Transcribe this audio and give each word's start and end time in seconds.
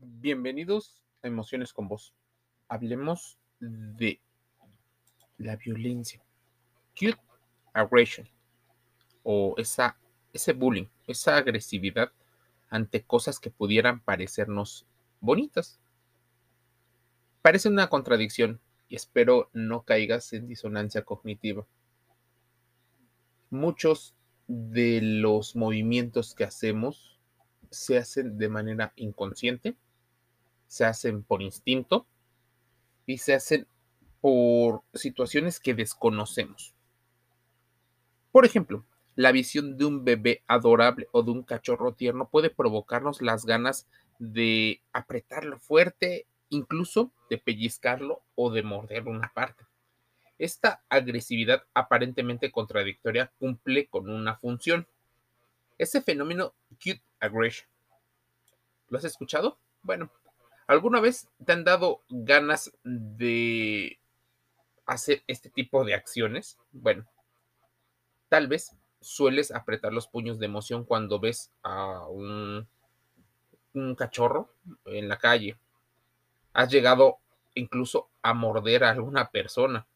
Bienvenidos 0.00 1.02
a 1.24 1.26
Emociones 1.26 1.72
con 1.72 1.88
Vos. 1.88 2.14
Hablemos 2.68 3.36
de 3.58 4.20
la 5.38 5.56
violencia. 5.56 6.22
Cute 6.92 7.18
aggression. 7.72 8.28
O 9.24 9.54
esa, 9.58 9.98
ese 10.32 10.52
bullying, 10.52 10.86
esa 11.08 11.36
agresividad 11.36 12.12
ante 12.70 13.02
cosas 13.02 13.40
que 13.40 13.50
pudieran 13.50 13.98
parecernos 13.98 14.86
bonitas. 15.20 15.80
Parece 17.42 17.68
una 17.68 17.88
contradicción 17.88 18.60
y 18.88 18.94
espero 18.94 19.50
no 19.52 19.82
caigas 19.82 20.32
en 20.32 20.46
disonancia 20.46 21.02
cognitiva. 21.02 21.66
Muchos 23.50 24.14
de 24.46 25.00
los 25.02 25.56
movimientos 25.56 26.36
que 26.36 26.44
hacemos 26.44 27.18
se 27.72 27.98
hacen 27.98 28.38
de 28.38 28.48
manera 28.48 28.92
inconsciente, 28.94 29.76
se 30.68 30.84
hacen 30.84 31.24
por 31.24 31.42
instinto 31.42 32.06
y 33.06 33.18
se 33.18 33.34
hacen 33.34 33.66
por 34.20 34.82
situaciones 34.94 35.58
que 35.58 35.74
desconocemos. 35.74 36.74
Por 38.30 38.44
ejemplo, 38.44 38.84
la 39.16 39.32
visión 39.32 39.76
de 39.76 39.84
un 39.84 40.04
bebé 40.04 40.44
adorable 40.46 41.08
o 41.10 41.22
de 41.22 41.32
un 41.32 41.42
cachorro 41.42 41.92
tierno 41.94 42.28
puede 42.28 42.50
provocarnos 42.50 43.20
las 43.20 43.44
ganas 43.44 43.88
de 44.20 44.80
apretarlo 44.92 45.58
fuerte, 45.58 46.26
incluso 46.50 47.10
de 47.30 47.38
pellizcarlo 47.38 48.22
o 48.36 48.50
de 48.50 48.62
morder 48.62 49.08
una 49.08 49.32
parte. 49.34 49.64
Esta 50.38 50.84
agresividad 50.88 51.64
aparentemente 51.74 52.52
contradictoria 52.52 53.32
cumple 53.40 53.88
con 53.88 54.08
una 54.08 54.36
función. 54.36 54.86
Ese 55.78 56.00
fenómeno 56.00 56.54
cute 56.70 57.02
aggression. 57.18 57.68
¿Lo 58.88 58.98
has 58.98 59.04
escuchado? 59.04 59.58
Bueno, 59.82 60.10
¿alguna 60.68 61.00
vez 61.00 61.28
te 61.44 61.52
han 61.52 61.64
dado 61.64 62.02
ganas 62.08 62.72
de 62.84 63.98
hacer 64.86 65.24
este 65.26 65.50
tipo 65.50 65.84
de 65.84 65.94
acciones? 65.94 66.58
Bueno, 66.70 67.04
tal 68.28 68.46
vez 68.46 68.76
sueles 69.00 69.50
apretar 69.50 69.92
los 69.92 70.06
puños 70.06 70.38
de 70.38 70.46
emoción 70.46 70.84
cuando 70.84 71.18
ves 71.18 71.50
a 71.64 72.06
un, 72.06 72.68
cachorro 73.96 74.48
en 74.86 75.08
la 75.08 75.18
calle. 75.18 75.56
Has 76.52 76.70
llegado 76.70 77.18
incluso 77.54 78.08
a 78.22 78.34
morder 78.34 78.84
a 78.84 78.90
alguna 78.90 79.30
persona 79.30 79.86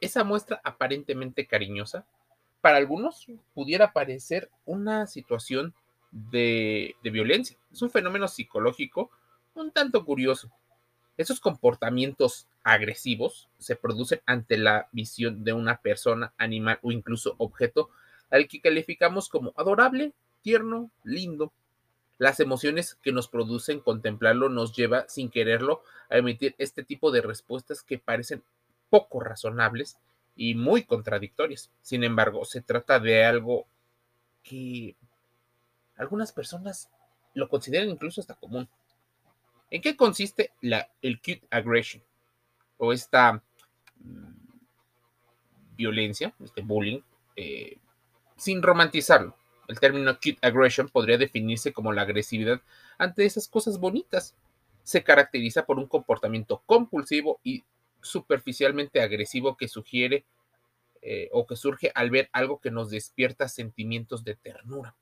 esa 0.00 0.24
muestra 0.24 0.60
aparentemente 0.64 1.46
cariñosa, 1.46 2.06
para 2.60 2.78
algunos 2.78 3.26
pudiera 3.54 3.92
parecer 3.92 4.50
una 4.64 5.06
situación 5.06 5.74
de, 6.10 6.96
violencia. 7.02 7.56
Es 7.72 7.82
un 7.82 7.90
fenómeno 7.90 8.28
psicológico 8.28 9.10
un 9.60 9.70
tanto 9.70 10.04
curioso. 10.04 10.50
Esos 11.16 11.40
comportamientos 11.40 12.46
agresivos 12.62 13.48
se 13.58 13.76
producen 13.76 14.20
ante 14.26 14.56
la 14.56 14.88
visión 14.92 15.44
de 15.44 15.52
una 15.52 15.80
persona, 15.80 16.32
animal 16.38 16.78
o 16.82 16.92
incluso 16.92 17.34
objeto 17.38 17.90
al 18.30 18.48
que 18.48 18.60
calificamos 18.60 19.28
como 19.28 19.52
adorable, 19.56 20.14
tierno, 20.42 20.90
lindo. 21.04 21.52
Las 22.18 22.40
emociones 22.40 22.96
que 23.02 23.12
nos 23.12 23.28
producen 23.28 23.80
contemplarlo 23.80 24.48
nos 24.48 24.74
lleva 24.74 25.08
sin 25.08 25.30
quererlo 25.30 25.82
a 26.10 26.18
emitir 26.18 26.54
este 26.58 26.84
tipo 26.84 27.10
de 27.10 27.22
respuestas 27.22 27.82
que 27.82 27.98
parecen 27.98 28.42
poco 28.88 29.20
razonables 29.20 29.98
y 30.36 30.54
muy 30.54 30.84
contradictorias. 30.84 31.70
Sin 31.82 32.04
embargo, 32.04 32.44
se 32.44 32.60
trata 32.60 32.98
de 32.98 33.24
algo 33.24 33.66
que 34.42 34.96
algunas 35.96 36.32
personas 36.32 36.90
lo 37.34 37.48
consideran 37.48 37.90
incluso 37.90 38.20
hasta 38.20 38.34
común. 38.34 38.68
¿En 39.70 39.80
qué 39.80 39.96
consiste 39.96 40.52
la, 40.60 40.90
el 41.00 41.18
cute 41.18 41.46
aggression? 41.50 42.02
O 42.76 42.92
esta 42.92 43.42
mm, 43.98 44.32
violencia, 45.76 46.34
este 46.42 46.62
bullying, 46.62 47.00
eh, 47.36 47.78
sin 48.36 48.62
romantizarlo. 48.62 49.36
El 49.68 49.78
término 49.78 50.14
cute 50.14 50.38
aggression 50.42 50.88
podría 50.88 51.16
definirse 51.16 51.72
como 51.72 51.92
la 51.92 52.02
agresividad 52.02 52.60
ante 52.98 53.24
esas 53.24 53.46
cosas 53.46 53.78
bonitas. 53.78 54.34
Se 54.82 55.04
caracteriza 55.04 55.64
por 55.64 55.78
un 55.78 55.86
comportamiento 55.86 56.62
compulsivo 56.66 57.38
y 57.44 57.62
superficialmente 58.00 59.00
agresivo 59.00 59.56
que 59.56 59.68
sugiere 59.68 60.24
eh, 61.02 61.28
o 61.32 61.46
que 61.46 61.56
surge 61.56 61.92
al 61.94 62.10
ver 62.10 62.28
algo 62.32 62.60
que 62.60 62.70
nos 62.70 62.90
despierta 62.90 63.48
sentimientos 63.48 64.24
de 64.24 64.34
ternura. 64.34 64.96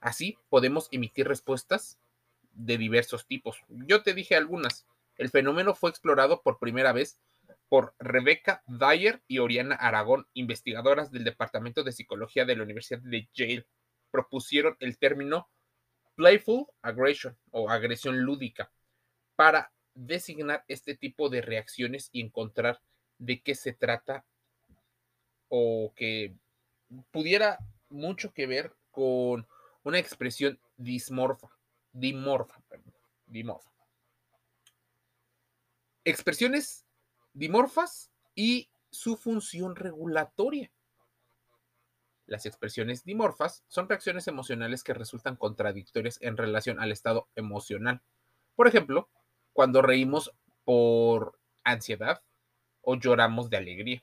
Así 0.00 0.38
podemos 0.48 0.88
emitir 0.92 1.26
respuestas 1.26 1.98
de 2.52 2.78
diversos 2.78 3.26
tipos. 3.26 3.62
Yo 3.68 4.02
te 4.02 4.14
dije 4.14 4.36
algunas. 4.36 4.86
El 5.16 5.30
fenómeno 5.30 5.74
fue 5.74 5.90
explorado 5.90 6.42
por 6.42 6.58
primera 6.58 6.92
vez 6.92 7.20
por 7.68 7.94
Rebecca 7.98 8.62
Dyer 8.66 9.22
y 9.28 9.38
Oriana 9.38 9.76
Aragón, 9.76 10.26
investigadoras 10.34 11.10
del 11.10 11.24
Departamento 11.24 11.84
de 11.84 11.92
Psicología 11.92 12.44
de 12.44 12.56
la 12.56 12.64
Universidad 12.64 13.00
de 13.00 13.28
Yale. 13.34 13.66
Propusieron 14.10 14.76
el 14.80 14.98
término 14.98 15.48
playful 16.16 16.66
aggression 16.82 17.38
o 17.50 17.70
agresión 17.70 18.20
lúdica 18.20 18.72
para 19.36 19.72
designar 19.94 20.64
este 20.68 20.96
tipo 20.96 21.28
de 21.28 21.42
reacciones 21.42 22.08
y 22.12 22.20
encontrar 22.20 22.80
de 23.18 23.40
qué 23.40 23.54
se 23.54 23.72
trata 23.72 24.24
o 25.48 25.92
que 25.94 26.34
pudiera 27.10 27.58
mucho 27.88 28.32
que 28.32 28.46
ver 28.46 28.74
con 28.90 29.46
una 29.82 29.98
expresión 29.98 30.58
dismorfa, 30.76 31.48
dimorfa, 31.92 32.62
dimorfa. 33.26 33.70
Expresiones 36.04 36.86
dimorfas 37.32 38.10
y 38.34 38.68
su 38.90 39.16
función 39.16 39.76
regulatoria. 39.76 40.70
Las 42.26 42.46
expresiones 42.46 43.04
dimorfas 43.04 43.64
son 43.68 43.88
reacciones 43.88 44.28
emocionales 44.28 44.84
que 44.84 44.94
resultan 44.94 45.36
contradictorias 45.36 46.18
en 46.22 46.36
relación 46.36 46.80
al 46.80 46.92
estado 46.92 47.28
emocional. 47.34 48.02
Por 48.54 48.68
ejemplo, 48.68 49.08
cuando 49.52 49.82
reímos 49.82 50.32
por 50.64 51.38
ansiedad 51.64 52.22
o 52.82 52.96
lloramos 52.96 53.50
de 53.50 53.56
alegría. 53.56 54.02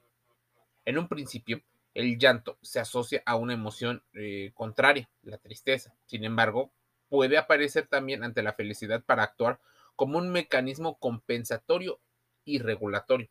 En 0.86 0.98
un 0.98 1.08
principio, 1.08 1.62
el 1.94 2.18
llanto 2.18 2.58
se 2.62 2.80
asocia 2.80 3.24
a 3.26 3.36
una 3.36 3.54
emoción 3.54 4.04
eh, 4.14 4.52
contraria, 4.54 5.10
la 5.24 5.38
tristeza. 5.38 5.96
Sin 6.06 6.24
embargo, 6.24 6.72
puede 7.10 7.38
aparecer 7.38 7.88
también 7.88 8.24
ante 8.24 8.44
la 8.44 8.54
felicidad 8.54 9.04
para 9.04 9.24
actuar 9.24 9.60
como 9.96 10.18
un 10.18 10.30
mecanismo 10.30 10.98
compensatorio 11.00 12.00
y 12.46 12.60
regulatorio. 12.60 13.30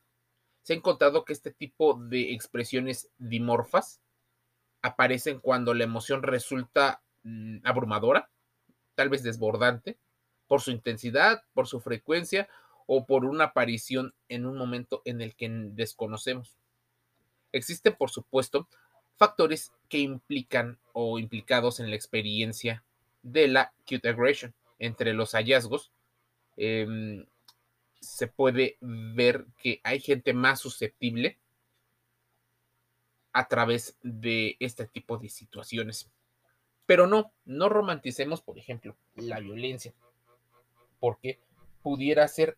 Se 0.63 0.73
ha 0.73 0.77
encontrado 0.77 1.25
que 1.25 1.33
este 1.33 1.53
tipo 1.53 1.95
de 1.95 2.33
expresiones 2.33 3.11
dimorfas 3.19 4.01
aparecen 4.83 5.39
cuando 5.39 5.75
la 5.75 5.85
emoción 5.85 6.23
resulta 6.23 7.03
mm, 7.23 7.59
abrumadora, 7.65 8.31
tal 8.95 9.09
vez 9.09 9.23
desbordante, 9.23 9.99
por 10.49 10.61
su 10.61 10.71
intensidad, 10.71 11.43
por 11.55 11.67
su 11.67 11.81
frecuencia 11.81 12.49
o 12.87 13.07
por 13.07 13.25
una 13.25 13.45
aparición 13.45 14.15
en 14.29 14.47
un 14.47 14.57
momento 14.57 15.03
en 15.05 15.21
el 15.21 15.35
que 15.35 15.49
desconocemos. 15.51 16.57
Existen, 17.53 17.95
por 17.95 18.11
supuesto, 18.11 18.69
factores 19.17 19.73
que 19.89 19.99
implican 19.99 20.79
o 20.93 21.19
implicados 21.19 21.81
en 21.81 21.91
la 21.91 21.97
experiencia 21.97 22.85
de 23.27 23.49
la 23.49 23.73
cute 23.89 24.09
aggression. 24.09 24.55
Entre 24.79 25.15
los 25.15 25.33
hallazgos, 25.33 25.91
em, 26.57 27.27
se 28.01 28.27
puede 28.27 28.77
ver 28.81 29.47
que 29.63 29.81
hay 29.85 30.01
gente 30.01 30.35
más 30.35 30.61
susceptible 30.61 31.39
a 33.33 33.49
través 33.49 33.99
de 34.03 34.57
este 34.61 34.87
tipo 34.87 35.19
de 35.19 35.29
situaciones. 35.29 36.11
Pero 36.85 37.07
no, 37.07 37.33
no 37.45 37.69
romanticemos, 37.69 38.43
por 38.43 38.59
ejemplo, 38.59 38.97
la 39.15 39.41
violencia 39.41 39.95
porque 41.01 41.39
pudiera 41.83 42.27
ser 42.29 42.57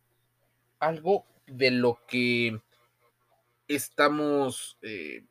algo 0.79 1.27
de 1.47 1.71
lo 1.71 1.99
que 2.07 2.61
estamos, 3.67 4.79
eh, 4.83 5.25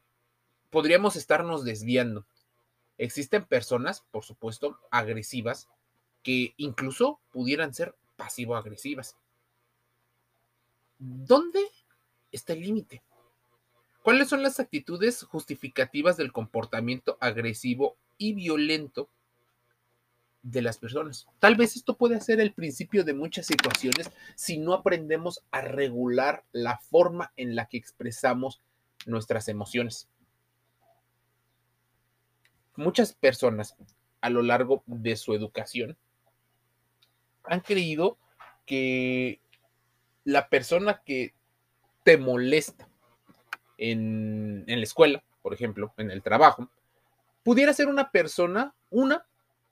podríamos 0.69 1.15
estarnos 1.15 1.63
desviando. 1.63 2.25
Existen 2.97 3.45
personas, 3.45 4.03
por 4.11 4.23
supuesto, 4.23 4.79
agresivas, 4.91 5.67
que 6.23 6.53
incluso 6.57 7.19
pudieran 7.31 7.73
ser 7.73 7.95
pasivo-agresivas. 8.15 9.15
¿Dónde 10.97 11.61
está 12.31 12.53
el 12.53 12.61
límite? 12.61 13.03
¿Cuáles 14.01 14.29
son 14.29 14.41
las 14.41 14.59
actitudes 14.59 15.23
justificativas 15.23 16.17
del 16.17 16.31
comportamiento 16.31 17.17
agresivo 17.19 17.97
y 18.17 18.33
violento 18.33 19.09
de 20.51 20.61
las 20.61 20.77
personas. 20.77 21.27
Tal 21.39 21.55
vez 21.55 21.75
esto 21.75 21.97
puede 21.97 22.21
ser 22.21 22.39
el 22.39 22.53
principio 22.53 23.03
de 23.03 23.13
muchas 23.13 23.45
situaciones 23.45 24.09
si 24.35 24.57
no 24.57 24.73
aprendemos 24.73 25.43
a 25.51 25.61
regular 25.61 26.45
la 26.53 26.77
forma 26.77 27.33
en 27.35 27.55
la 27.55 27.67
que 27.67 27.77
expresamos 27.77 28.61
nuestras 29.05 29.49
emociones. 29.49 30.07
Muchas 32.77 33.13
personas 33.13 33.75
a 34.21 34.29
lo 34.29 34.41
largo 34.41 34.83
de 34.85 35.15
su 35.17 35.33
educación 35.33 35.97
han 37.43 37.59
creído 37.59 38.17
que 38.65 39.41
la 40.23 40.47
persona 40.47 41.01
que 41.05 41.33
te 42.03 42.17
molesta 42.17 42.87
en, 43.77 44.63
en 44.67 44.79
la 44.79 44.83
escuela, 44.83 45.23
por 45.41 45.53
ejemplo, 45.53 45.93
en 45.97 46.11
el 46.11 46.21
trabajo, 46.21 46.69
pudiera 47.43 47.73
ser 47.73 47.87
una 47.87 48.11
persona, 48.11 48.73
una, 48.89 49.25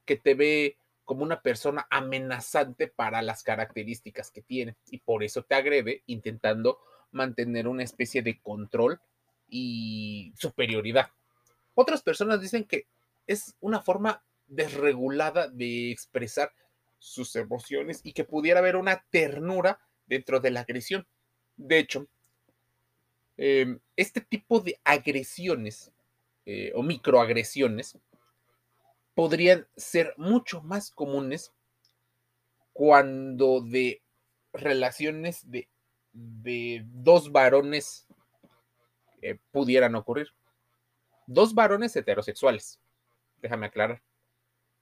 que 0.06 0.18
te 0.18 0.34
ve 0.34 0.78
como 1.06 1.24
una 1.24 1.42
persona 1.42 1.88
amenazante 1.90 2.88
para 2.88 3.22
las 3.22 3.44
características 3.44 4.32
que 4.32 4.42
tiene 4.42 4.76
y 4.90 4.98
por 4.98 5.24
eso 5.24 5.44
te 5.44 5.56
agrede 5.56 6.04
intentando 6.08 6.80
mantener 7.12 7.68
una 7.68 7.84
especie 7.84 8.22
de 8.22 8.40
control 8.42 9.00
y 9.48 10.34
superioridad. 10.36 11.12
Otras 11.76 12.02
personas 12.02 12.42
dicen 12.42 12.64
que 12.64 12.88
es 13.28 13.56
una 13.60 13.82
forma 13.82 14.24
desregulada 14.48 15.48
de 15.48 15.92
expresar 15.92 16.52
sus 17.00 17.36
emociones 17.36 18.02
y 18.04 18.14
que 18.14 18.24
pudiera 18.24 18.60
haber 18.60 18.76
una 18.76 19.06
ternura 19.10 19.80
dentro 20.08 20.40
de 20.40 20.52
la 20.52 20.62
agresión. 20.62 21.08
De 21.58 21.80
hecho, 21.80 22.08
em, 23.38 23.80
este 23.96 24.22
tipo 24.22 24.60
de 24.60 24.80
agresiones 24.84 25.92
eh, 26.46 26.72
o 26.76 26.84
microagresiones 26.84 27.98
podrían 29.14 29.68
ser 29.76 30.14
mucho 30.18 30.62
más 30.62 30.92
comunes 30.92 31.54
cuando 32.74 33.62
de 33.62 34.02
relaciones 34.54 35.50
de, 35.50 35.68
dos 36.14 37.32
varones 37.32 38.08
eh, 39.22 39.38
pudieran 39.52 39.96
ocurrir. 39.96 40.34
Dos 41.28 41.54
varones 41.54 41.96
heterosexuales, 41.96 42.80
déjame 43.42 43.68
aclarar. 43.68 44.02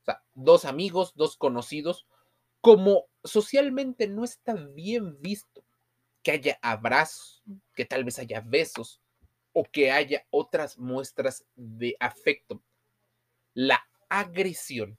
O 0.01 0.05
sea, 0.05 0.23
dos 0.33 0.65
amigos, 0.65 1.13
dos 1.15 1.37
conocidos, 1.37 2.05
como 2.61 3.05
socialmente 3.23 4.07
no 4.07 4.23
está 4.23 4.53
bien 4.53 5.21
visto 5.21 5.63
que 6.23 6.31
haya 6.31 6.59
abrazos, 6.61 7.43
que 7.75 7.85
tal 7.85 8.03
vez 8.03 8.19
haya 8.19 8.41
besos 8.41 9.01
o 9.51 9.63
que 9.65 9.91
haya 9.91 10.25
otras 10.29 10.77
muestras 10.77 11.45
de 11.55 11.95
afecto. 11.99 12.61
La 13.53 13.85
agresión 14.09 14.97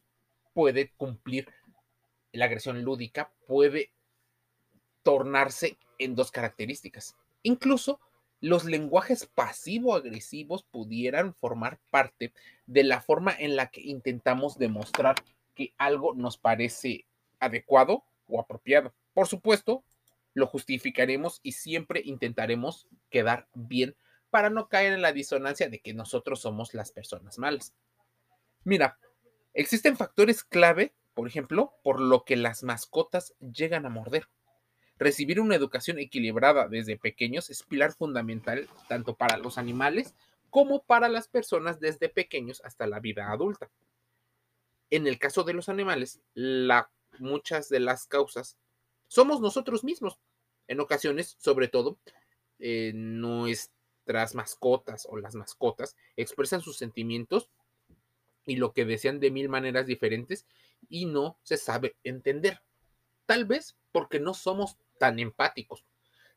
puede 0.53 0.93
cumplir, 0.97 1.49
la 2.33 2.45
agresión 2.45 2.83
lúdica 2.83 3.33
puede 3.47 3.93
tornarse 5.03 5.79
en 5.99 6.15
dos 6.15 6.31
características. 6.31 7.17
Incluso 7.43 8.01
los 8.45 8.67
lenguajes 8.67 9.25
pasivo-agresivos 9.25 10.65
pudieran 10.65 11.35
formar 11.35 11.81
parte 11.89 12.35
de 12.67 12.85
la 12.85 13.01
forma 13.01 13.35
en 13.39 13.57
la 13.57 13.69
que 13.69 13.81
intentamos 13.81 14.59
demostrar 14.59 15.17
que 15.55 15.73
algo 15.79 16.13
nos 16.13 16.37
parece 16.37 17.07
adecuado 17.41 18.05
o 18.29 18.39
apropiado. 18.39 18.93
Por 19.15 19.29
supuesto, 19.29 19.83
lo 20.35 20.47
justificaremos 20.47 21.41
y 21.43 21.53
siempre 21.53 22.03
intentaremos 22.05 22.87
quedar 23.09 23.49
bien 23.55 23.97
para 24.29 24.51
no 24.51 24.69
caer 24.69 24.93
en 24.93 25.01
la 25.01 25.15
disonancia 25.15 25.71
de 25.71 25.79
que 25.79 25.95
nosotros 25.95 26.43
somos 26.43 26.75
las 26.75 26.93
personas 26.93 27.39
malas. 27.39 27.73
Mira, 28.63 28.99
existen 29.55 29.97
factores 29.97 30.45
clave, 30.45 30.93
por 31.15 31.27
ejemplo, 31.29 31.73
por 31.83 31.99
lo 31.99 32.27
que 32.27 32.37
las 32.37 32.63
mascotas 32.63 33.33
llegan 33.41 33.87
a 33.87 33.89
morder. 33.89 34.29
Recibir 35.05 35.39
una 35.39 35.55
educación 35.55 35.99
equilibrada 35.99 36.67
desde 36.67 36.97
pequeños 36.97 37.51
es 37.51 37.63
pilar 37.63 37.93
fundamental 37.93 38.71
tanto 38.89 39.15
para 39.15 39.37
los 39.37 39.59
animales 39.59 40.15
como 40.49 40.83
para 40.83 41.11
las 41.11 41.29
personas 41.29 41.79
desde 41.79 42.09
pequeños 42.09 42.63
hasta 42.65 42.87
la 42.87 43.01
vida 43.01 43.31
adulta. 43.31 43.69
En 44.89 45.07
el 45.07 45.19
caso 45.19 45.45
de 45.45 45.53
los 45.53 45.69
animales, 45.69 46.23
muchas 47.19 47.69
de 47.69 47.81
las 47.81 48.07
causas 48.07 48.57
somos 49.07 49.43
nosotros 49.43 49.85
mismos. 49.85 50.19
En 50.69 50.81
ocasiones, 50.81 51.37
sobre 51.39 51.69
todo, 51.69 51.99
eh, 52.59 52.93
nuestras 52.95 54.35
mascotas 54.35 55.07
o 55.11 55.19
las 55.19 55.35
mascotas 55.35 55.97
expresan 56.17 56.63
sus 56.63 56.79
sentimientos 56.79 57.51
y 58.47 58.57
lo 58.57 58.73
que 58.73 58.87
desean 58.87 59.21
de 59.21 59.31
mil 59.31 59.51
maneras 59.51 59.85
diferentes 59.87 60.47
y 60.89 61.05
no 61.05 61.37
se 61.43 61.59
sabe 61.59 61.95
entender. 62.05 62.63
Tal 63.27 63.45
vez 63.45 63.77
porque 63.93 64.19
no 64.19 64.33
somos 64.33 64.79
tan 64.99 65.19
empáticos, 65.19 65.85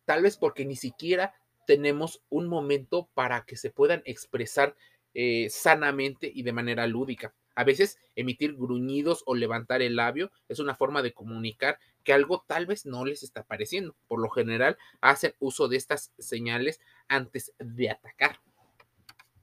tal 0.06 0.24
vez 0.24 0.38
porque 0.38 0.66
ni 0.66 0.76
siquiera 0.76 1.34
tenemos 1.66 2.24
un 2.30 2.48
momento 2.48 3.10
para 3.14 3.46
que 3.46 3.58
se 3.58 3.70
puedan 3.70 4.02
expresar 4.06 4.76
eh, 5.14 5.50
sanamente 5.50 6.32
y 6.34 6.44
de 6.44 6.54
manera 6.54 6.88
lúdica. 6.88 7.34
A 7.56 7.64
veces 7.64 7.98
emitir 8.16 8.56
gruñidos 8.56 9.24
o 9.26 9.34
levantar 9.34 9.82
el 9.82 9.96
labio 9.96 10.32
es 10.48 10.60
una 10.60 10.76
forma 10.76 11.02
de 11.02 11.14
comunicar 11.14 11.80
que 12.04 12.14
algo 12.14 12.46
tal 12.48 12.68
vez 12.68 12.86
no 12.86 13.04
les 13.04 13.24
está 13.24 13.44
pareciendo. 13.44 13.96
Por 14.08 14.22
lo 14.22 14.30
general 14.30 14.78
hacen 15.02 15.34
uso 15.40 15.68
de 15.68 15.76
estas 15.76 16.14
señales 16.20 16.80
antes 17.08 17.54
de 17.58 17.90
atacar. 17.90 18.40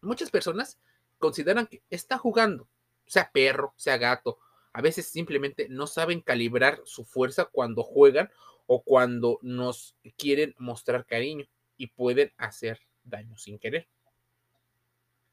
Muchas 0.01 0.31
personas 0.31 0.79
consideran 1.19 1.67
que 1.67 1.83
está 1.91 2.17
jugando, 2.17 2.69
sea 3.05 3.31
perro, 3.33 3.75
sea 3.77 3.99
gato. 3.99 4.39
A 4.73 4.81
veces 4.81 5.07
simplemente 5.09 5.67
no 5.69 5.87
saben 5.87 6.21
calibrar 6.21 6.81
su 6.85 7.05
fuerza 7.05 7.47
cuando 7.47 7.83
juegan 7.83 8.31
o 8.67 8.83
cuando 8.83 9.39
nos 9.43 9.97
quieren 10.17 10.55
mostrar 10.59 11.07
cariño 11.07 11.47
y 11.77 11.89
pueden 11.89 12.33
hacer 12.37 12.81
daño 13.05 13.37
sin 13.37 13.59
querer. 13.59 13.89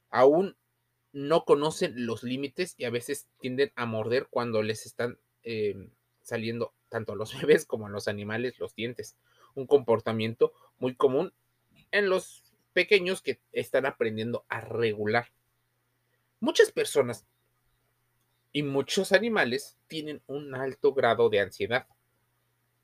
Aún 0.09 0.57
no 1.13 1.45
conocen 1.45 2.05
los 2.05 2.23
límites 2.23 2.75
y 2.77 2.85
a 2.85 2.89
veces 2.89 3.27
tienden 3.39 3.71
a 3.75 3.85
morder 3.85 4.27
cuando 4.29 4.61
les 4.63 4.85
están 4.85 5.19
em, 5.43 5.91
saliendo 6.21 6.73
tanto 6.89 7.13
a 7.13 7.15
los 7.15 7.33
bebés 7.39 7.65
como 7.65 7.87
a 7.87 7.89
los 7.89 8.07
animales 8.07 8.59
los 8.59 8.75
dientes. 8.75 9.17
Un 9.55 9.67
comportamiento 9.67 10.53
muy 10.79 10.95
común 10.95 11.33
en 11.91 12.09
los 12.09 12.43
pequeños 12.73 13.21
que 13.21 13.41
están 13.51 13.85
aprendiendo 13.85 14.45
a 14.47 14.61
regular 14.61 15.27
Muchas 16.43 16.71
personas 16.71 17.27
y 18.51 18.63
muchos 18.63 19.11
animales 19.11 19.77
tienen 19.85 20.23
un 20.25 20.55
alto 20.55 20.91
grado 20.91 21.29
de 21.29 21.39
ansiedad. 21.39 21.85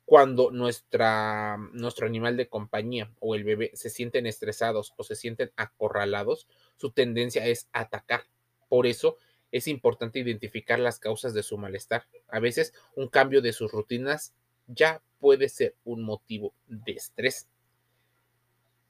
Cuando 0.08 0.50
nuestro 0.50 2.06
animal 2.06 2.38
de 2.38 2.48
compañía 2.48 3.12
o 3.20 3.34
el 3.34 3.44
bebé 3.44 3.72
se 3.74 3.90
sienten 3.90 4.26
estresados 4.26 4.94
o 4.96 5.04
se 5.04 5.14
sienten 5.14 5.52
acorralados, 5.54 6.48
su 6.76 6.92
tendencia 6.92 7.44
es 7.44 7.68
atacar. 7.74 8.22
Por 8.70 8.86
eso 8.86 9.18
es 9.52 9.68
importante 9.68 10.18
identificar 10.18 10.78
las 10.78 10.98
causas 10.98 11.34
de 11.34 11.42
su 11.42 11.58
malestar. 11.58 12.06
A 12.28 12.40
veces 12.40 12.72
un 12.96 13.08
cambio 13.08 13.42
de 13.42 13.52
sus 13.52 13.70
rutinas 13.70 14.32
ya 14.66 15.02
puede 15.20 15.50
ser 15.50 15.74
un 15.84 16.04
motivo 16.04 16.54
de 16.68 16.92
estrés. 16.92 17.46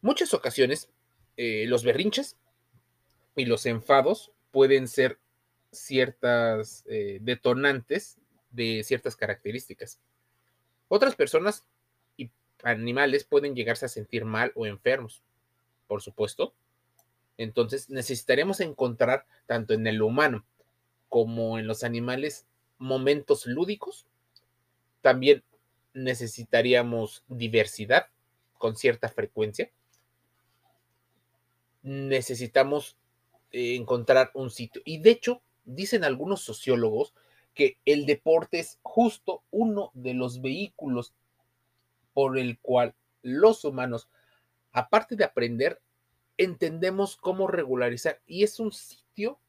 Muchas 0.01 0.33
ocasiones 0.35 0.89
eh, 1.37 1.65
los 1.67 1.83
berrinches 1.83 2.37
y 3.35 3.45
los 3.47 3.67
enfados 3.67 4.31
pueden 4.53 4.87
ser 4.87 5.19
ciertas 5.73 6.85
eh, 6.87 7.19
detonantes 7.23 8.19
de 8.53 8.85
ciertas 8.85 9.17
características. 9.17 9.99
Otras 10.89 11.15
personas 11.15 11.65
y 12.17 12.31
animales 12.63 13.25
pueden 13.25 13.55
llegarse 13.55 13.87
a 13.87 13.91
sentir 13.91 14.25
mal 14.25 14.53
o 14.55 14.67
enfermos, 14.67 15.23
por 15.87 16.03
supuesto. 16.03 16.55
Entonces 17.37 17.89
necesitaremos 17.89 18.61
encontrar 18.61 19.27
tanto 19.47 19.75
en 19.75 19.87
el 19.87 20.03
humano 20.03 20.45
como 21.09 21.59
en 21.59 21.67
los 21.67 21.85
animales 21.85 22.47
momentos 22.79 23.47
lúdicos. 23.47 24.07
También 25.03 25.45
necesitaríamos 25.95 27.23
diversidad 27.29 28.07
con 28.59 28.77
cierta 28.77 29.09
frecuencia. 29.09 29.71
Necesitamos 31.83 32.97
encontrar 33.53 34.31
un 34.35 34.51
sitio. 34.51 34.83
Y 34.85 34.99
de 34.99 35.11
hecho, 35.11 35.43
dicen 35.65 36.05
algunos 36.05 36.43
sociólogos 36.43 37.15
que 37.59 37.77
el 37.85 38.07
deporte 38.07 38.61
es 38.61 38.79
justo 38.83 39.43
uno 39.51 39.91
de 39.93 40.15
los 40.15 40.41
vehículos 40.41 41.13
por 42.15 42.39
el 42.39 42.57
cual 42.61 42.95
los 43.23 43.65
humanos, 43.65 44.09
aparte 44.71 45.17
de 45.17 45.25
aprender, 45.25 45.81
entendemos 46.37 47.17
cómo 47.17 47.49
regularizar 47.49 48.21
y 48.29 48.45
es 48.45 48.61
un 48.61 48.71
sitio 48.71 49.41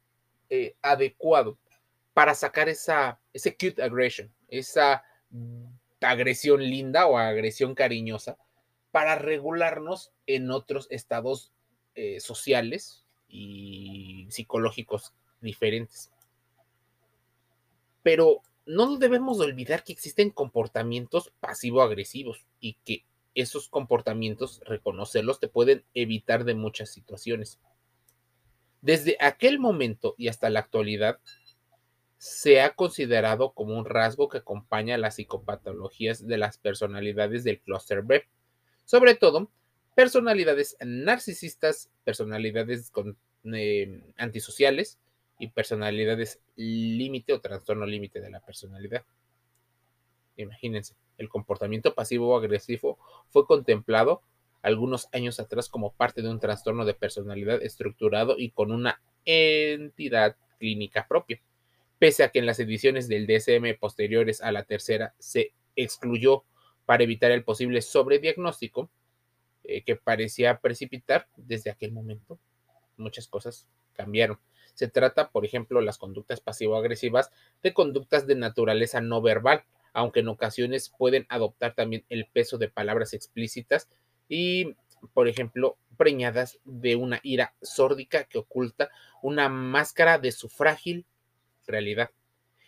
eh, 0.50 0.76
adecuado 0.82 1.60
para 2.16 2.34
sacar 2.34 2.68
esa, 2.68 3.20
ese 3.32 3.52
cute 3.56 3.84
aggression, 3.84 4.34
esa 4.48 5.04
agresión 6.02 6.64
linda 6.64 7.06
o 7.06 7.16
agresión 7.16 7.76
cariñosa, 7.76 8.40
para 8.90 9.20
regularnos 9.20 10.12
en 10.26 10.50
otros 10.50 10.88
estados 10.90 11.52
eh, 11.94 12.20
sociales 12.20 13.06
y 13.28 14.26
psicológicos 14.32 15.14
diferentes. 15.42 16.10
Pero 18.04 18.42
no 18.66 18.98
debemos 18.98 19.40
olvidar 19.40 19.84
que 19.84 19.94
existen 19.94 20.30
comportamientos 20.30 21.32
pasivo-agresivos 21.40 22.46
y 22.60 22.78
que 22.86 23.06
esos 23.36 23.70
comportamientos, 23.70 24.62
reconocerlos, 24.66 25.40
te 25.40 25.48
pueden 25.48 25.84
evitar 25.94 26.44
de 26.44 26.56
muchas 26.56 26.92
situaciones. 26.92 27.60
Desde 28.82 29.18
aquel 29.20 29.60
momento 29.60 30.16
y 30.18 30.28
hasta 30.28 30.50
la 30.50 30.60
actualidad, 30.60 31.20
se 32.18 32.62
ha 32.62 32.76
considerado 32.76 33.54
como 33.54 33.78
un 33.78 33.86
rasgo 33.86 34.28
que 34.28 34.40
acompaña 34.40 34.98
las 34.98 35.16
psicopatologías 35.16 36.28
de 36.28 36.38
las 36.38 36.58
personalidades 36.58 37.44
del 37.44 37.62
clúster 37.62 38.04
B, 38.04 38.28
sobre 38.84 39.16
todo 39.16 39.50
personalidades 39.96 40.76
narcisistas, 40.82 41.90
personalidades 42.04 42.92
eh, 43.54 44.14
antisociales 44.18 45.00
y 45.40 45.48
personalidades 45.48 46.40
límite 46.56 47.34
o 47.34 47.42
trastorno 47.42 47.86
límite 47.86 48.22
de 48.22 48.30
la 48.30 48.40
personalidad. 48.42 49.04
Imagínense, 50.38 50.96
el 51.18 51.30
comportamiento 51.30 51.96
pasivo 51.96 52.30
o 52.30 52.38
agresivo 52.38 53.00
fue 53.30 53.46
contemplado 53.46 54.22
algunos 54.62 55.08
años 55.14 55.40
atrás 55.40 55.70
como 55.70 55.94
parte 55.94 56.22
de 56.22 56.30
un 56.30 56.40
trastorno 56.40 56.86
de 56.86 56.94
personalidad 56.94 57.64
estructurado 57.64 58.36
y 58.38 58.52
con 58.52 58.72
una 58.72 59.02
entidad 59.26 60.36
clínica 60.60 61.08
propia 61.08 61.42
pese 62.00 62.24
a 62.24 62.32
que 62.32 62.40
en 62.40 62.46
las 62.46 62.60
ediciones 62.60 63.08
del 63.08 63.28
DSM 63.28 63.78
posteriores 63.78 64.42
a 64.42 64.52
la 64.52 64.64
tercera 64.64 65.14
se 65.20 65.54
excluyó 65.76 66.46
para 66.86 67.04
evitar 67.04 67.32
el 67.32 67.44
posible 67.44 67.82
sobrediagnóstico 67.82 68.90
eh, 69.66 69.84
que 69.84 69.98
parecía 69.98 70.60
precipitar 70.60 71.28
desde 71.36 71.70
aquel 71.70 71.92
momento. 71.92 72.40
Muchas 72.98 73.28
cosas 73.28 73.68
cambiaron. 73.94 74.40
Se 74.80 74.88
trata, 74.88 75.30
por 75.32 75.44
ejemplo, 75.44 75.82
las 75.82 75.98
conductas 75.98 76.40
pasivo-agresivas 76.40 77.32
de 77.62 77.74
conductas 77.74 78.28
de 78.28 78.36
naturaleza 78.36 79.02
no 79.02 79.22
verbal, 79.22 79.66
aunque 79.92 80.22
en 80.22 80.30
ocasiones 80.30 80.90
pueden 80.98 81.26
adoptar 81.28 81.76
también 81.76 82.06
el 82.08 82.28
peso 82.28 82.58
de 82.58 82.70
palabras 82.70 83.14
explícitas 83.14 83.90
y, 84.30 84.78
por 85.14 85.28
ejemplo, 85.28 85.78
preñadas 85.98 86.62
de 86.64 86.96
una 86.96 87.20
ira 87.24 87.54
sórdica 87.62 88.24
que 88.24 88.38
oculta 88.38 88.90
una 89.22 89.50
máscara 89.50 90.18
de 90.18 90.32
su 90.32 90.48
frágil 90.48 91.06
realidad. 91.68 92.12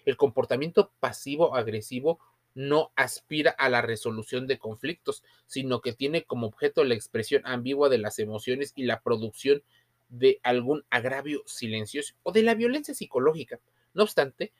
El 0.03 0.17
comportamiento 0.17 0.91
pasivo-agresivo 0.99 2.19
no 2.55 2.91
aspira 2.97 3.51
a 3.51 3.69
la 3.69 3.81
resolución 3.81 4.47
de 4.47 4.59
conflictos, 4.59 5.23
sino 5.45 5.79
que 5.79 5.93
tiene 5.93 6.25
como 6.25 6.47
objeto 6.47 6.83
la 6.83 6.93
expresión 6.93 7.41
ambigua 7.45 7.87
de 7.87 7.99
las 7.99 8.19
emociones 8.19 8.73
y 8.75 8.83
la 8.83 8.99
producción 8.99 9.63
de 10.11 10.39
algún 10.43 10.83
agravio 10.89 11.41
silencioso 11.47 12.13
o 12.21 12.31
de 12.31 12.43
la 12.43 12.53
violencia 12.53 12.93
psicológica. 12.93 13.59
No 13.93 14.03
obstante, 14.03 14.51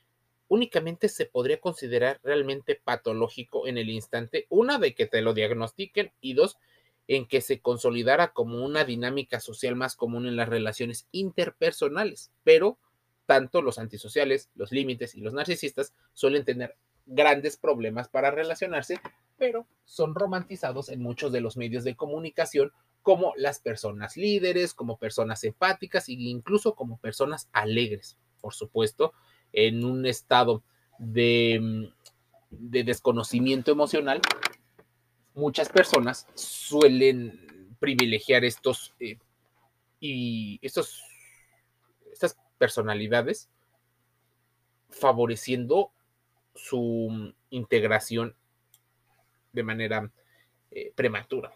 únicamente 0.48 1.10
se 1.10 1.26
podría 1.26 1.60
considerar 1.60 2.20
realmente 2.24 2.76
patológico 2.76 3.68
en 3.68 3.78
el 3.78 3.90
instante, 3.90 4.48
una, 4.50 4.80
de 4.80 4.96
que 4.96 5.06
te 5.06 5.22
lo 5.22 5.34
diagnostiquen 5.34 6.12
y 6.22 6.34
dos, 6.34 6.58
en 7.08 7.28
que 7.28 7.42
se 7.42 7.60
consolidara 7.60 8.32
como 8.34 8.64
una 8.64 8.86
dinámica 8.86 9.40
social 9.40 9.76
más 9.76 9.96
común 9.96 10.26
en 10.26 10.38
las 10.38 10.50
relaciones 10.50 11.08
interpersonales, 11.12 12.32
pero 12.44 12.80
tanto 13.26 13.62
los 13.62 13.80
antisociales, 13.80 14.50
los 14.56 14.72
límites 14.72 15.16
y 15.16 15.22
los 15.22 15.34
narcisistas 15.34 15.94
suelen 16.14 16.46
tener 16.46 16.76
grandes 17.06 17.58
problemas 17.58 18.08
para 18.08 18.32
relacionarse, 18.32 19.00
pero 19.38 19.68
son 19.86 20.16
romantizados 20.16 20.90
en 20.90 21.02
muchos 21.02 21.32
de 21.32 21.42
los 21.42 21.58
medios 21.58 21.84
de 21.84 21.96
comunicación 21.96 22.72
como 23.02 23.34
las 23.36 23.60
personas 23.60 24.18
líderes, 24.18 24.74
como 24.74 24.98
personas 24.98 25.44
empáticas 25.44 26.10
e 26.10 26.14
incluso 26.14 26.76
como 26.76 26.98
personas 26.98 27.50
alegres. 27.52 28.18
Por 28.42 28.54
supuesto, 28.54 29.14
en 29.54 29.84
un 29.84 30.06
estado 30.06 30.64
de, 31.00 31.92
de 32.50 32.84
desconocimiento 32.84 33.72
emocional, 33.72 34.22
muchas 35.34 35.70
personas 35.70 36.28
suelen 36.36 37.76
privilegiar 37.80 38.46
estos 38.46 38.94
eh, 39.00 39.18
y 40.00 40.60
estos 40.62 41.04
personalidades, 42.58 43.50
favoreciendo 44.92 45.92
su 46.54 47.34
integración 47.50 48.36
de 49.52 49.64
manera 49.64 50.12
eh, 50.70 50.92
prematura. 50.94 51.56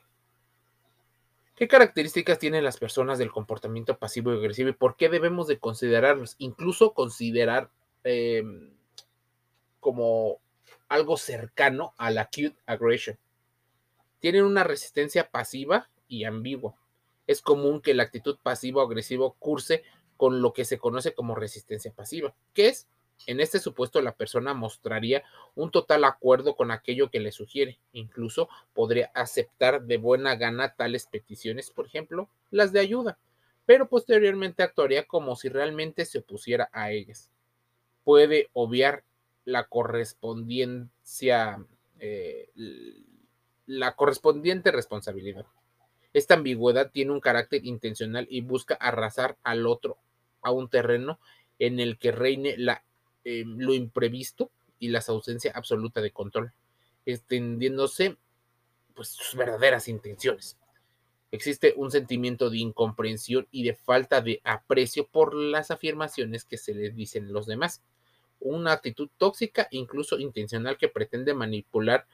¿Qué 1.56 1.70
características 1.70 2.38
tienen 2.38 2.66
las 2.66 2.78
personas 2.78 3.18
del 3.18 3.32
comportamiento 3.32 3.98
pasivo 3.98 4.34
y 4.34 4.38
agresivo 4.38 4.70
y 4.70 4.74
por 4.74 4.98
qué 4.98 5.08
debemos 5.08 5.48
de 5.48 5.58
considerarlos? 5.58 6.36
Incluso 6.38 6.94
considerar 6.94 7.70
em, 8.04 8.74
como 9.80 10.40
algo 10.90 11.16
cercano 11.16 11.94
a 11.98 12.12
la 12.12 12.22
acute 12.22 12.58
aggression. 12.66 13.18
Tienen 14.20 14.44
una 14.44 14.66
resistencia 14.66 15.32
pasiva 15.32 15.90
y 16.10 16.26
ambigua. 16.26 16.76
Es 17.26 17.42
común 17.42 17.82
que 17.82 17.94
la 17.94 18.04
actitud 18.04 18.38
pasivo 18.44 18.82
agresivo 18.82 19.36
curse 19.40 19.84
con 20.18 20.42
lo 20.42 20.52
que 20.52 20.66
se 20.66 20.78
conoce 20.78 21.14
como 21.14 21.36
resistencia 21.36 21.94
pasiva, 21.94 22.36
que 22.54 22.68
es, 22.68 22.88
en 23.28 23.40
este 23.40 23.60
supuesto, 23.60 24.02
la 24.02 24.16
persona 24.16 24.54
mostraría 24.54 25.24
un 25.56 25.72
total 25.72 26.04
acuerdo 26.04 26.56
con 26.56 26.72
aquello 26.72 27.10
que 27.10 27.20
le 27.20 27.32
sugiere, 27.32 27.80
incluso 27.92 28.50
podría 28.74 29.12
aceptar 29.16 29.84
de 29.84 29.98
buena 29.98 30.36
gana 30.36 30.76
tales 30.76 31.08
peticiones, 31.08 31.72
por 31.72 31.88
ejemplo, 31.88 32.30
las 32.52 32.72
de 32.72 32.82
ayuda, 32.82 33.18
pero 33.66 33.90
posteriormente 33.90 34.64
actuaría 34.64 35.06
como 35.06 35.36
si 35.36 35.50
realmente 35.50 36.06
se 36.06 36.20
opusiera 36.20 36.70
a 36.72 36.92
ellas. 36.92 37.32
Puede 38.04 38.50
obviar 38.54 39.04
la 39.44 39.66
correspondencia, 39.66 41.66
eh, 42.00 42.52
la 43.66 43.96
correspondiente 43.96 44.72
responsabilidad. 44.72 45.48
Esta 46.14 46.36
ambigüedad 46.36 46.92
tiene 46.92 47.12
un 47.12 47.20
carácter 47.20 47.66
intencional 47.66 48.28
y 48.30 48.42
busca 48.42 48.76
arrasar 48.76 49.38
al 49.44 49.66
otro 49.66 49.98
a 50.42 50.52
un 50.52 50.70
terreno 50.70 51.20
en 51.58 51.80
el 51.80 51.98
que 51.98 52.12
reine 52.12 52.56
la, 52.58 52.84
eh, 53.25 53.44
lo 53.46 53.74
imprevisto 53.74 54.50
y 54.79 54.88
la 54.88 55.03
ausencia 55.08 55.51
absoluta 55.53 56.00
de 56.01 56.12
control, 56.12 56.53
extendiéndose 57.05 58.17
pues 58.94 59.10
sus 59.10 59.36
verdaderas 59.36 59.89
intenciones. 59.89 60.58
Existe 61.32 61.74
un 61.75 61.91
sentimiento 61.91 62.50
de 62.50 62.60
incomprensión 62.60 63.48
y 63.51 63.63
de 63.63 63.75
falta 63.75 64.22
de 64.22 64.39
aprecio 64.46 65.05
por 65.08 65.34
las 65.34 65.72
afirmaciones 65.72 66.46
que 66.46 66.58
se 66.58 66.74
les 66.74 66.96
dicen 66.96 67.34
los 67.34 67.46
demás. 67.46 67.82
Una 68.39 68.72
actitud 68.72 69.10
tóxica, 69.17 69.67
incluso 69.72 70.17
intencional, 70.17 70.77
que 70.77 70.88
pretende 70.88 71.34
manipular 71.34 72.08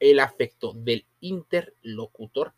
el 0.00 0.20
afecto 0.20 0.72
del 0.72 1.04
interlocutor 1.20 2.54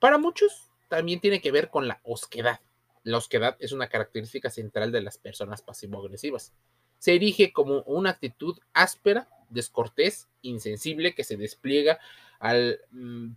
para 0.00 0.16
muchos 0.16 0.70
también 0.88 1.20
tiene 1.20 1.40
que 1.40 1.52
ver 1.52 1.68
con 1.68 1.86
la 1.86 2.00
osquedad. 2.02 2.58
La 3.02 3.18
osquedad 3.18 3.56
es 3.60 3.72
una 3.72 3.88
característica 3.88 4.50
central 4.50 4.92
de 4.92 5.00
las 5.00 5.18
personas 5.18 5.62
pasivo-agresivas. 5.62 6.52
Se 6.98 7.14
erige 7.14 7.52
como 7.52 7.82
una 7.82 8.10
actitud 8.10 8.58
áspera, 8.72 9.28
descortés, 9.48 10.28
insensible 10.42 11.14
que 11.14 11.24
se 11.24 11.36
despliega 11.36 11.98
al 12.38 12.80
mm, 12.90 13.32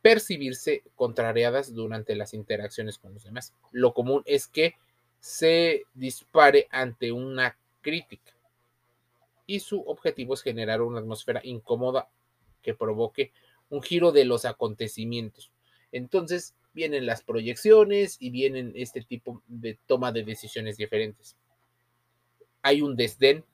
percibirse 0.00 0.82
contrariadas 0.96 1.74
durante 1.74 2.14
las 2.14 2.34
interacciones 2.34 2.98
con 2.98 3.14
los 3.14 3.24
demás. 3.24 3.54
Lo 3.72 3.94
común 3.94 4.22
es 4.26 4.46
que 4.46 4.74
se 5.20 5.84
dispare 5.94 6.68
ante 6.70 7.12
una 7.12 7.56
crítica 7.80 8.32
y 9.46 9.60
su 9.60 9.80
objetivo 9.82 10.34
es 10.34 10.42
generar 10.42 10.82
una 10.82 11.00
atmósfera 11.00 11.40
incómoda 11.44 12.08
que 12.62 12.74
provoque 12.74 13.32
un 13.70 13.82
giro 13.82 14.12
de 14.12 14.24
los 14.24 14.44
acontecimientos, 14.44 15.50
entonces 15.92 16.54
vienen 16.74 17.06
las 17.06 17.22
proyecciones 17.22 18.16
y 18.20 18.30
vienen 18.30 18.72
este 18.74 19.00
tipo 19.02 19.42
de 19.46 19.78
toma 19.86 20.12
de 20.12 20.24
decisiones 20.24 20.76
diferentes. 20.76 21.36
Hay 22.62 22.82
un 22.82 22.96
desdén 22.96 23.44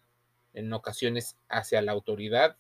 en 0.54 0.72
ocasiones 0.72 1.36
hacia 1.48 1.82
la 1.82 1.92
autoridad, 1.92 2.56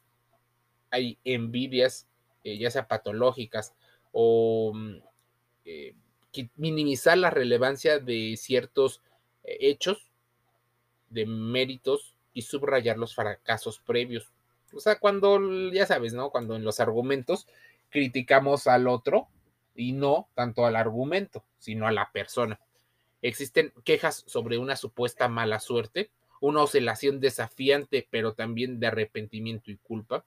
hay 0.90 1.18
envidias, 1.24 2.06
eh, 2.44 2.58
ya 2.58 2.70
sea 2.70 2.88
patológicas 2.88 3.74
o 4.12 4.72
mm, 4.74 4.96
eh, 5.64 5.94
minimizar 6.56 7.18
la 7.18 7.30
relevancia 7.30 7.98
de 7.98 8.36
ciertos 8.36 9.00
eh, 9.44 9.56
hechos, 9.60 10.10
de 11.08 11.26
méritos 11.26 12.14
y 12.34 12.42
subrayar 12.42 12.98
los 12.98 13.14
fracasos 13.14 13.80
previos. 13.80 14.30
O 14.72 14.80
sea, 14.80 14.98
cuando, 14.98 15.40
ya 15.72 15.86
sabes, 15.86 16.12
¿no? 16.12 16.30
Cuando 16.30 16.54
en 16.54 16.64
los 16.64 16.78
argumentos 16.78 17.48
criticamos 17.88 18.68
al 18.68 18.86
otro, 18.86 19.28
y 19.74 19.92
no 19.92 20.28
tanto 20.34 20.66
al 20.66 20.76
argumento, 20.76 21.44
sino 21.58 21.86
a 21.86 21.92
la 21.92 22.10
persona. 22.12 22.60
Existen 23.22 23.72
quejas 23.84 24.24
sobre 24.26 24.58
una 24.58 24.76
supuesta 24.76 25.28
mala 25.28 25.60
suerte, 25.60 26.10
una 26.40 26.62
oscilación 26.62 27.20
desafiante, 27.20 28.08
pero 28.10 28.32
también 28.34 28.80
de 28.80 28.86
arrepentimiento 28.86 29.70
y 29.70 29.76
culpa. 29.76 30.24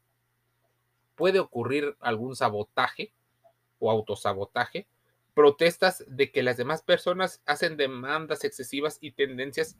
Puede 1.15 1.39
ocurrir 1.39 1.97
algún 1.99 2.35
sabotaje 2.35 3.11
o 3.79 3.89
autosabotaje, 3.89 4.87
protestas 5.33 6.03
de 6.07 6.31
que 6.31 6.43
las 6.43 6.57
demás 6.57 6.83
personas 6.83 7.41
hacen 7.45 7.77
demandas 7.77 8.43
excesivas 8.43 8.97
y 9.01 9.11
tendencias 9.11 9.77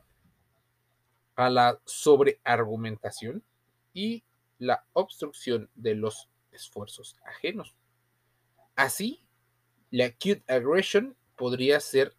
a 1.35 1.49
la 1.49 1.79
sobreargumentación 1.85 3.43
y 3.93 4.23
la 4.57 4.85
obstrucción 4.93 5.69
de 5.75 5.95
los 5.95 6.29
esfuerzos 6.51 7.17
ajenos. 7.25 7.75
Así, 8.75 9.22
la 9.93 10.05
acute 10.05 10.43
aggression 10.47 11.15
podría 11.35 11.79
ser 11.79 12.15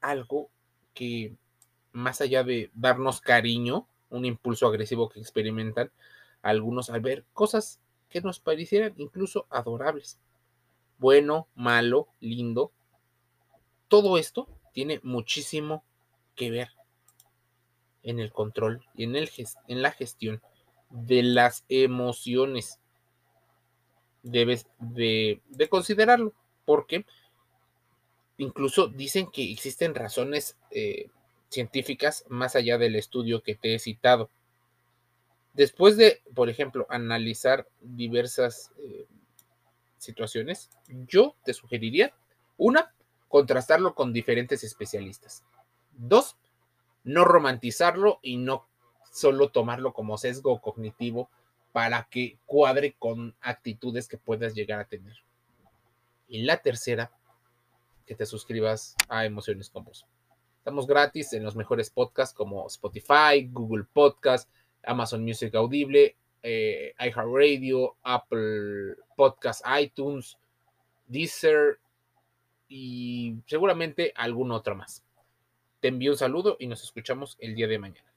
algo 0.00 0.50
que 0.92 1.36
más 1.92 2.20
allá 2.20 2.42
de 2.42 2.72
darnos 2.74 3.20
cariño, 3.20 3.86
un 4.10 4.24
impulso 4.24 4.66
agresivo 4.66 5.08
que 5.08 5.20
experimentan 5.20 5.92
algunos 6.42 6.90
al 6.90 7.00
ver 7.02 7.24
cosas 7.32 7.80
que 8.08 8.20
nos 8.22 8.40
parecieran 8.40 8.92
incluso 8.96 9.46
adorables. 9.50 10.18
Bueno, 10.98 11.46
malo, 11.54 12.08
lindo. 12.18 12.72
Todo 13.86 14.18
esto 14.18 14.48
tiene 14.72 14.98
muchísimo 15.04 15.84
que 16.34 16.50
ver 16.50 16.70
en 18.02 18.18
el 18.18 18.32
control 18.32 18.84
y 18.96 19.04
en, 19.04 19.14
el, 19.14 19.30
en 19.68 19.80
la 19.80 19.92
gestión 19.92 20.42
de 20.90 21.22
las 21.22 21.64
emociones. 21.68 22.80
Debes 24.24 24.66
de, 24.80 25.40
de 25.50 25.68
considerarlo, 25.68 26.34
porque 26.66 27.06
incluso 28.36 28.88
dicen 28.88 29.30
que 29.30 29.50
existen 29.50 29.94
razones 29.94 30.58
eh, 30.70 31.08
científicas 31.48 32.26
más 32.28 32.54
allá 32.56 32.76
del 32.76 32.96
estudio 32.96 33.42
que 33.42 33.54
te 33.54 33.74
he 33.74 33.78
citado. 33.78 34.28
Después 35.54 35.96
de, 35.96 36.20
por 36.34 36.50
ejemplo, 36.50 36.86
analizar 36.90 37.66
diversas 37.80 38.72
eh, 38.78 39.06
situaciones, 39.96 40.68
yo 41.08 41.34
te 41.44 41.54
sugeriría, 41.54 42.12
una, 42.58 42.92
contrastarlo 43.28 43.94
con 43.94 44.12
diferentes 44.12 44.64
especialistas. 44.64 45.44
Dos, 45.92 46.36
no 47.04 47.24
romantizarlo 47.24 48.18
y 48.20 48.36
no 48.36 48.66
solo 49.10 49.48
tomarlo 49.48 49.94
como 49.94 50.18
sesgo 50.18 50.60
cognitivo 50.60 51.30
para 51.72 52.06
que 52.10 52.38
cuadre 52.44 52.94
con 52.98 53.34
actitudes 53.40 54.08
que 54.08 54.18
puedas 54.18 54.54
llegar 54.54 54.80
a 54.80 54.88
tener. 54.88 55.16
Y 56.28 56.42
la 56.42 56.58
tercera, 56.58 57.12
que 58.04 58.14
te 58.14 58.26
suscribas 58.26 58.96
a 59.08 59.24
Emociones 59.24 59.70
con. 59.70 60.06
Estamos 60.58 60.86
gratis 60.86 61.32
en 61.32 61.44
los 61.44 61.54
mejores 61.54 61.90
podcasts 61.90 62.34
como 62.34 62.66
Spotify, 62.66 63.48
Google 63.50 63.84
Podcast, 63.92 64.50
Amazon 64.84 65.22
Music 65.22 65.54
Audible, 65.54 66.16
eh, 66.42 66.94
iHeartRadio, 66.98 67.96
Apple 68.02 68.96
Podcast, 69.16 69.64
iTunes, 69.80 70.36
Deezer 71.06 71.78
y 72.68 73.36
seguramente 73.46 74.12
algún 74.16 74.50
otro 74.50 74.74
más. 74.74 75.04
Te 75.80 75.88
envío 75.88 76.12
un 76.12 76.18
saludo 76.18 76.56
y 76.58 76.66
nos 76.66 76.82
escuchamos 76.82 77.36
el 77.40 77.54
día 77.54 77.68
de 77.68 77.78
mañana. 77.78 78.15